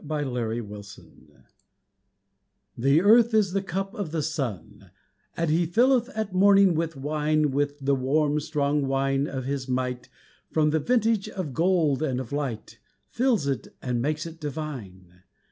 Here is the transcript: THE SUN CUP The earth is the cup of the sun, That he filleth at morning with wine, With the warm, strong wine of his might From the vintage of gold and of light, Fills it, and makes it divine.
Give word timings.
THE 0.03 0.63
SUN 0.81 1.27
CUP 1.31 1.45
The 2.75 3.01
earth 3.03 3.35
is 3.35 3.51
the 3.53 3.61
cup 3.61 3.93
of 3.93 4.09
the 4.09 4.23
sun, 4.23 4.89
That 5.35 5.49
he 5.49 5.67
filleth 5.67 6.09
at 6.15 6.33
morning 6.33 6.73
with 6.73 6.95
wine, 6.95 7.51
With 7.51 7.77
the 7.77 7.93
warm, 7.93 8.39
strong 8.39 8.87
wine 8.87 9.27
of 9.27 9.45
his 9.45 9.69
might 9.69 10.09
From 10.49 10.71
the 10.71 10.79
vintage 10.79 11.29
of 11.29 11.53
gold 11.53 12.01
and 12.01 12.19
of 12.19 12.31
light, 12.31 12.79
Fills 13.11 13.45
it, 13.45 13.67
and 13.79 14.01
makes 14.01 14.25
it 14.25 14.39
divine. 14.39 15.21